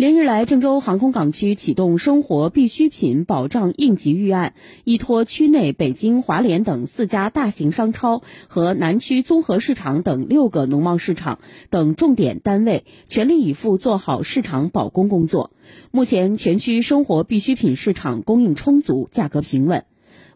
[0.00, 11.38] 连日来，郑州航空港区启动生活必需品保障应急预案，依托区内北京华联等四家大型商超和南区综合市场等六个农贸市场
[11.68, 15.50] 等重点单位，全力以赴做好市场保供工作。
[15.90, 19.84] 目前，全区生活必需品市场供应充足，价格平稳。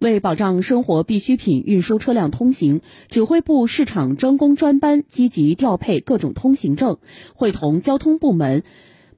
[0.00, 6.98] 为保障生活必需品运输车辆通行，指挥部市场专工专班积极调配各种通行证，
[7.34, 8.64] 会同交通部门。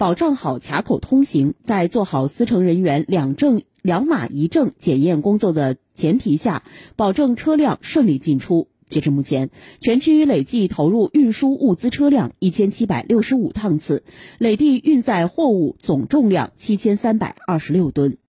[0.00, 6.62] 保障好卡口通行，在做好司乘人员两证两码一证检验工作的前提下，
[6.96, 8.68] 保证车辆顺利进出。
[8.86, 14.02] 截至目前，全区累计投入运输物资车辆一千七百六十五趟次，
[14.38, 18.16] 累计运载货物总重量七千三百二十六吨。